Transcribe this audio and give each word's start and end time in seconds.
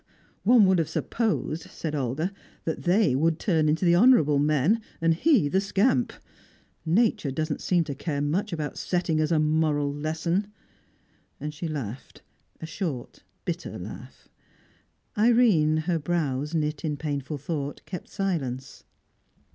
"One 0.41 0.65
would 0.65 0.79
have 0.79 0.89
supposed," 0.89 1.61
said 1.69 1.93
Olga, 1.93 2.33
"that 2.65 2.85
they 2.85 3.13
would 3.13 3.37
turn 3.37 3.69
into 3.69 3.85
the 3.85 3.95
honourable 3.95 4.39
men, 4.39 4.81
and 4.99 5.13
he 5.13 5.47
the 5.47 5.61
scamp. 5.61 6.11
Nature 6.87 7.29
doesn't 7.29 7.61
seem 7.61 7.83
to 7.83 7.93
care 7.93 8.19
much 8.19 8.51
about 8.51 8.79
setting 8.79 9.21
us 9.21 9.29
a 9.29 9.37
moral 9.37 9.93
lesson." 9.93 10.47
And 11.39 11.53
she 11.53 11.67
laughed 11.67 12.23
a 12.59 12.65
short, 12.65 13.21
bitter 13.45 13.77
laugh. 13.77 14.27
Irene, 15.15 15.77
her 15.85 15.99
brows 15.99 16.55
knit 16.55 16.83
in 16.83 16.97
painful 16.97 17.37
thought, 17.37 17.85
kept 17.85 18.09
silence. 18.09 18.83